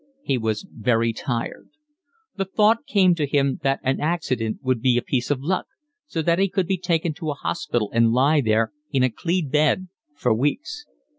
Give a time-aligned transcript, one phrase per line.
[0.23, 1.69] He was very tired.
[2.35, 5.67] The thought came to him that an accident would be a piece of luck,
[6.07, 9.49] so that he could be taken to a hospital and lie there, in a clean
[9.51, 10.85] bed, for weeks.